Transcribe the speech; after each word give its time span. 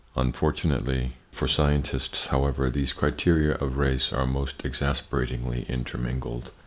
Unfortunately 0.15 1.11
for 1.31 1.47
scientists, 1.47 2.25
however, 2.25 2.71
these 2.71 2.91
criteria 2.91 3.53
of 3.53 3.77
race 3.77 4.11
are 4.11 4.25
most 4.25 4.65
exasperatingly 4.65 5.63
intermingled. 5.69 6.49